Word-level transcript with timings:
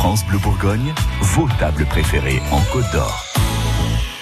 France 0.00 0.24
Bleu 0.24 0.38
Bourgogne, 0.38 0.94
vos 1.20 1.46
tables 1.58 1.84
préférées 1.84 2.40
en 2.52 2.62
Côte 2.72 2.90
d'Or. 2.90 3.22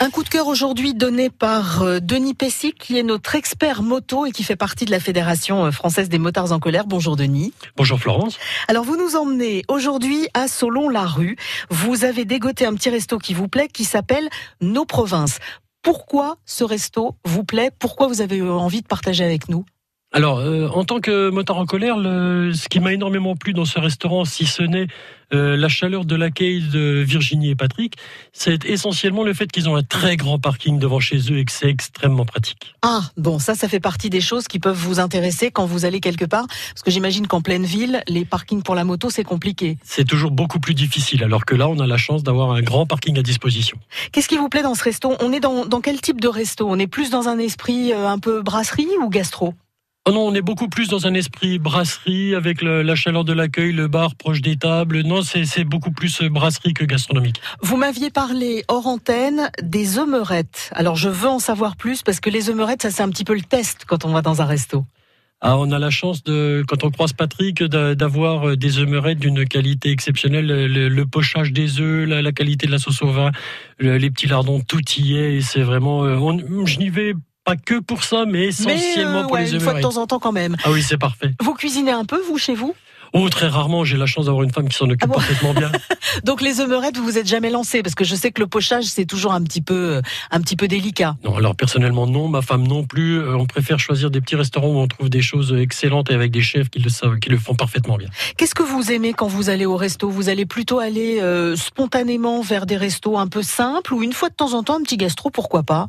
Un 0.01 0.11
coup 0.11 0.25
de 0.25 0.29
cœur 0.29 0.49
aujourd'hui 0.49 0.93
donné 0.93 1.31
par 1.31 1.83
euh, 1.83 2.01
Denis 2.01 2.35
Pessy, 2.35 2.73
qui 2.73 2.99
est 2.99 3.05
notre 3.05 3.37
expert 3.37 3.85
moto 3.85 4.27
et 4.27 4.33
qui 4.33 4.43
fait 4.43 4.57
partie 4.57 4.87
de 4.87 4.91
la 4.91 4.99
Fédération 4.99 5.67
euh, 5.67 5.71
française 5.71 6.09
des 6.09 6.19
motards 6.19 6.51
en 6.51 6.59
colère. 6.59 6.85
Bonjour 6.85 7.15
Denis. 7.15 7.55
Bonjour 7.77 8.01
Florence. 8.01 8.41
Alors 8.67 8.83
vous 8.83 8.97
nous 8.97 9.15
emmenez 9.15 9.63
aujourd'hui 9.69 10.27
à 10.35 10.49
Solon-la-Rue. 10.49 11.37
Vous 11.71 12.05
avez 12.05 12.25
dégoté 12.25 12.67
un 12.67 12.75
petit 12.75 12.91
resto 12.91 13.19
qui 13.19 13.33
vous 13.33 13.47
plaît, 13.47 13.69
qui 13.69 13.85
s'appelle 13.85 14.29
Nos 14.61 14.85
Provinces. 14.85 15.39
Pourquoi 15.83 16.39
ce 16.45 16.65
resto 16.65 17.15
vous 17.25 17.45
plaît? 17.45 17.71
Pourquoi 17.79 18.09
vous 18.09 18.21
avez 18.21 18.39
eu 18.39 18.51
envie 18.51 18.83
de 18.83 18.89
partager 18.89 19.23
avec 19.23 19.49
nous? 19.49 19.65
Alors, 20.19 20.41
euh, 20.41 20.67
en 20.75 20.83
tant 20.83 20.99
que 20.99 21.31
motard 21.31 21.59
en 21.59 21.65
colère, 21.65 21.97
le, 21.97 22.53
ce 22.53 22.69
qui 22.69 22.81
m'a 22.81 22.93
énormément 22.93 23.37
plu 23.37 23.53
dans 23.53 23.65
ce 23.65 23.79
restaurant, 23.79 24.25
si 24.25 24.47
ce 24.47 24.65
n'est 24.65 24.89
euh, 25.33 25.57
la 25.57 25.69
chaleur 25.69 26.05
de 26.05 26.17
l'accueil 26.17 26.61
de 26.61 27.05
Virginie 27.07 27.51
et 27.51 27.55
Patrick, 27.55 27.95
c'est 28.33 28.65
essentiellement 28.65 29.23
le 29.23 29.33
fait 29.33 29.47
qu'ils 29.47 29.69
ont 29.69 29.77
un 29.77 29.85
très 29.85 30.17
grand 30.17 30.41
parking 30.41 30.81
devant 30.81 30.99
chez 30.99 31.19
eux 31.31 31.39
et 31.39 31.45
que 31.45 31.53
c'est 31.53 31.69
extrêmement 31.69 32.25
pratique. 32.25 32.75
Ah, 32.83 33.03
bon, 33.17 33.39
ça, 33.39 33.55
ça 33.55 33.69
fait 33.69 33.79
partie 33.79 34.11
des 34.11 34.21
choses 34.21 34.49
qui 34.49 34.59
peuvent 34.59 34.77
vous 34.77 34.99
intéresser 34.99 35.53
quand 35.53 35.67
vous 35.67 35.85
allez 35.85 36.01
quelque 36.01 36.25
part, 36.25 36.49
parce 36.49 36.83
que 36.85 36.91
j'imagine 36.91 37.29
qu'en 37.29 37.41
pleine 37.41 37.65
ville, 37.65 38.03
les 38.09 38.25
parkings 38.25 38.65
pour 38.65 38.75
la 38.75 38.83
moto, 38.83 39.11
c'est 39.11 39.23
compliqué. 39.23 39.79
C'est 39.85 40.05
toujours 40.05 40.33
beaucoup 40.33 40.59
plus 40.59 40.75
difficile, 40.75 41.23
alors 41.23 41.45
que 41.45 41.55
là, 41.55 41.69
on 41.69 41.79
a 41.79 41.87
la 41.87 41.97
chance 41.97 42.25
d'avoir 42.25 42.51
un 42.51 42.63
grand 42.63 42.87
parking 42.87 43.17
à 43.21 43.23
disposition. 43.23 43.79
Qu'est-ce 44.11 44.27
qui 44.27 44.37
vous 44.37 44.49
plaît 44.49 44.63
dans 44.63 44.75
ce 44.75 44.83
resto? 44.83 45.15
On 45.21 45.33
est 45.33 45.39
dans, 45.39 45.65
dans 45.65 45.81
quel 45.81 46.01
type 46.01 46.21
de 46.21 46.27
resto? 46.27 46.67
On 46.69 46.81
est 46.81 46.89
plus 46.89 47.11
dans 47.11 47.29
un 47.29 47.39
esprit 47.39 47.93
euh, 47.93 48.09
un 48.09 48.19
peu 48.19 48.43
brasserie 48.43 48.89
ou 49.01 49.11
gastro? 49.11 49.55
Oh 50.09 50.11
non, 50.11 50.27
on 50.27 50.35
est 50.35 50.41
beaucoup 50.41 50.69
plus 50.69 50.89
dans 50.89 51.07
un 51.07 51.13
esprit 51.13 51.59
brasserie 51.59 52.35
avec 52.35 52.63
la 52.63 52.95
chaleur 52.95 53.25
de 53.25 53.35
l'accueil, 53.35 53.73
le 53.73 53.89
bar 53.89 54.15
proche 54.15 54.41
des 54.41 54.57
tables. 54.57 55.03
Non, 55.03 55.21
c'est 55.21 55.65
beaucoup 55.65 55.91
plus 55.91 56.23
brasserie 56.23 56.73
que 56.73 56.87
gastronomique. 56.87 57.43
Vous 57.61 57.77
m'aviez 57.77 58.09
parlé 58.09 58.65
hors 58.69 58.87
antenne 58.87 59.51
des 59.63 59.99
omelettes. 59.99 60.71
Alors 60.73 60.97
je 60.97 61.11
veux 61.11 61.29
en 61.29 61.41
savoir 61.41 61.77
plus 61.77 62.01
parce 62.01 62.21
que 62.21 62.31
les 62.31 62.49
omelettes, 62.49 62.81
ça 62.81 62.91
c'est 62.91 63.03
un 63.03 63.11
petit 63.11 63.25
peu 63.25 63.35
le 63.35 63.43
test 63.43 63.85
quand 63.87 64.07
on 64.07 64.09
va 64.09 64.23
dans 64.23 64.41
un 64.41 64.47
resto. 64.47 64.87
Ah, 65.43 65.59
on 65.59 65.71
a 65.73 65.79
la 65.79 65.91
chance 65.91 66.25
de, 66.25 66.65
quand 66.67 66.85
on 66.85 66.91
croise 66.91 67.13
Patrick, 67.13 67.63
d'avoir 67.63 68.57
des 68.57 68.79
omelettes 68.79 69.19
d'une 69.19 69.45
qualité 69.45 69.91
exceptionnelle. 69.91 70.47
Le, 70.47 71.05
pochage 71.05 71.53
des 71.53 71.83
œufs, 71.83 72.09
la, 72.09 72.33
qualité 72.33 72.67
de 72.67 72.73
la 72.73 72.79
sauce 72.79 73.03
au 73.03 73.13
vin, 73.13 73.31
les 73.79 74.11
petits 74.11 74.27
lardons, 74.27 74.63
tout 74.67 74.81
y 74.97 75.19
est. 75.19 75.35
Et 75.35 75.43
c'est 75.43 75.63
vraiment, 75.63 76.05
euh, 76.05 76.65
je 76.65 76.79
n'y 76.79 76.89
vais 76.89 77.13
pas 77.49 77.57
que 77.57 77.81
pour 77.81 78.05
ça, 78.05 78.25
mais 78.27 78.47
essentiellement 78.47 79.21
euh, 79.21 79.27
pour 79.27 79.37
les 79.37 79.55
Une 79.55 79.61
fois 79.61 79.75
de 79.75 79.81
temps 79.81 79.97
en 79.97 80.07
temps 80.07 80.19
quand 80.19 80.33
même. 80.33 80.57
Ah 80.65 80.71
oui, 80.71 80.83
c'est 80.83 80.99
parfait. 80.99 81.31
Vous 81.41 81.55
cuisinez 81.55 81.93
un 81.93 82.05
peu, 82.05 82.21
vous, 82.21 82.39
chez 82.39 82.55
vous? 82.55 82.75
Oh, 83.15 83.27
très 83.31 83.49
rarement, 83.49 83.85
j'ai 83.85 83.97
la 83.97 84.05
chance 84.05 84.27
d'avoir 84.27 84.45
une 84.45 84.53
femme 84.53 84.69
qui 84.69 84.77
s'en 84.77 84.85
occupe 84.85 85.09
ah 85.11 85.15
parfaitement 85.15 85.55
bien. 85.55 85.73
Donc 86.25 86.43
les 86.43 86.61
omelettes, 86.61 86.99
vous 86.99 87.05
vous 87.05 87.17
êtes 87.17 87.27
jamais 87.27 87.49
lancé 87.49 87.83
parce 87.83 87.95
que 87.95 88.05
je 88.05 88.15
sais 88.15 88.33
que 88.33 88.41
le 88.43 88.47
pochage 88.47 88.85
c'est 88.85 89.07
toujours 89.07 89.33
un 89.33 89.43
petit 89.43 89.63
peu 89.63 89.97
euh, 89.97 90.03
un 90.31 90.43
petit 90.43 90.57
peu 90.57 90.69
délicat. 90.69 91.17
Non, 91.25 91.37
alors 91.37 91.57
personnellement 91.57 92.07
non, 92.07 92.29
ma 92.29 92.43
femme 92.43 92.67
non 92.67 92.85
plus, 92.85 93.19
euh, 93.19 93.35
on 93.35 93.47
préfère 93.47 93.79
choisir 93.79 94.11
des 94.11 94.21
petits 94.21 94.37
restaurants 94.37 94.69
où 94.69 94.79
on 94.79 94.89
trouve 94.89 95.09
des 95.09 95.23
choses 95.23 95.55
excellentes 95.59 96.11
et 96.11 96.15
avec 96.15 96.31
des 96.31 96.43
chefs 96.43 96.69
qui 96.69 96.81
le 96.81 96.91
savent, 96.91 97.19
qui 97.19 97.31
le 97.31 97.39
font 97.39 97.55
parfaitement 97.55 97.97
bien. 97.97 98.09
Qu'est-ce 98.37 98.55
que 98.55 98.63
vous 98.63 98.93
aimez 98.93 99.15
quand 99.15 99.29
vous 99.29 99.49
allez 99.49 99.65
au 99.65 99.77
resto? 99.77 100.11
Vous 100.11 100.29
allez 100.29 100.45
plutôt 100.45 100.79
aller 100.79 101.23
spontanément 101.57 102.43
vers 102.43 102.67
des 102.67 102.77
restos 102.77 103.17
un 103.17 103.29
peu 103.29 103.43
simples 103.43 103.95
ou 103.95 104.03
une 104.03 104.13
fois 104.13 104.29
de 104.29 104.35
temps 104.35 104.53
en 104.53 104.63
temps 104.63 104.77
un 104.77 104.83
petit 104.83 104.99
gastro, 104.99 105.31
pourquoi 105.31 105.63
pas? 105.63 105.89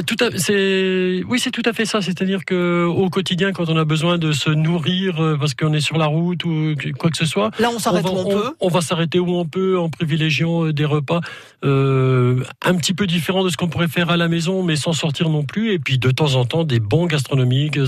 Tout 0.00 0.16
c'est 0.36 1.22
oui, 1.28 1.38
c'est 1.38 1.50
tout 1.50 1.62
à 1.66 1.74
fait 1.74 1.84
ça. 1.84 2.00
C'est-à-dire 2.00 2.46
que 2.46 2.86
au 2.86 3.10
quotidien, 3.10 3.52
quand 3.52 3.68
on 3.68 3.76
a 3.76 3.84
besoin 3.84 4.16
de 4.16 4.32
se 4.32 4.48
nourrir 4.48 5.22
euh, 5.22 5.36
parce 5.38 5.52
qu'on 5.52 5.74
est 5.74 5.80
sur 5.80 5.98
la 5.98 6.06
route 6.06 6.42
ou 6.44 6.74
quoi 6.98 7.10
que 7.10 7.16
ce 7.18 7.26
soit, 7.26 7.50
là 7.58 7.68
on 7.70 7.78
s'arrête 7.78 8.06
où 8.06 8.16
on, 8.16 8.24
peut. 8.24 8.54
On 8.60 8.68
va 8.68 8.80
s'arrêter 8.80 9.18
où 9.18 9.28
on 9.36 9.44
peut 9.44 9.78
en 9.78 9.90
privilégiant 9.90 10.64
euh, 10.64 10.72
des 10.72 10.86
repas 10.86 11.20
euh, 11.64 12.42
un 12.62 12.74
petit 12.76 12.94
peu 12.94 13.06
différents 13.06 13.44
de 13.44 13.50
ce 13.50 13.58
qu'on 13.58 13.68
pourrait 13.68 13.88
faire 13.88 14.08
à 14.08 14.16
la 14.16 14.28
maison, 14.28 14.62
mais 14.62 14.76
sans 14.76 14.94
sortir 14.94 15.28
non 15.28 15.42
plus. 15.42 15.72
Et 15.72 15.78
puis 15.78 15.98
de 15.98 16.10
temps 16.10 16.36
en 16.36 16.46
temps 16.46 16.64
des 16.64 16.80
bons 16.80 17.04
gastronomiques 17.04 17.78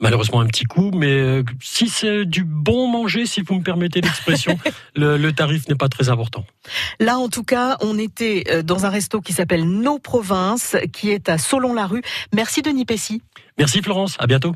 malheureusement 0.00 0.40
un 0.40 0.46
petit 0.46 0.64
coup, 0.64 0.90
mais 0.94 1.10
euh, 1.10 1.42
si 1.60 1.88
c'est 1.88 2.24
du 2.24 2.44
bon 2.44 2.88
manger, 2.88 3.26
si 3.26 3.42
vous 3.42 3.54
me 3.54 3.62
permettez 3.62 4.00
l'expression, 4.00 4.58
le, 4.96 5.30
tarif 5.32 5.68
n'est 5.68 5.74
pas 5.74 5.88
très 5.88 6.08
important. 6.08 6.44
Là, 7.00 7.18
en 7.18 7.28
tout 7.28 7.44
cas, 7.44 7.76
on 7.80 7.98
était 7.98 8.44
euh, 8.50 8.62
dans 8.62 8.86
un 8.86 8.90
resto 8.90 9.20
qui 9.20 9.32
s'appelle 9.32 9.64
Nos 9.64 9.98
Provinces, 9.98 10.76
qui 10.92 11.10
est 11.10 11.28
à 11.28 11.38
Solon-la-Rue. 11.38 12.02
Merci 12.34 12.62
Denis 12.62 12.84
Pessy. 12.84 13.22
Merci 13.58 13.82
Florence, 13.82 14.16
à 14.18 14.26
bientôt. 14.26 14.54